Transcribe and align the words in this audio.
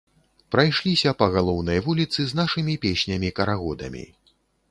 Прайшліся 0.53 1.11
па 1.19 1.27
галоўнай 1.35 1.83
вуліцы 1.89 2.25
з 2.31 2.39
нашымі 2.41 2.73
песнямі-карагодамі. 2.85 4.05